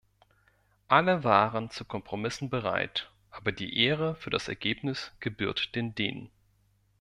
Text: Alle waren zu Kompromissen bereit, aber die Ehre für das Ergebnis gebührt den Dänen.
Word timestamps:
Alle 0.87 1.23
waren 1.23 1.69
zu 1.69 1.85
Kompromissen 1.85 2.49
bereit, 2.49 3.11
aber 3.29 3.51
die 3.51 3.77
Ehre 3.77 4.15
für 4.15 4.31
das 4.31 4.47
Ergebnis 4.47 5.11
gebührt 5.19 5.75
den 5.75 5.93
Dänen. 5.93 6.31